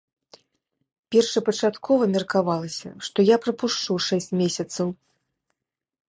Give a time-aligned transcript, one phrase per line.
[1.15, 4.87] Першапачаткова меркавалася, што я прапушчу шэсць месяцаў.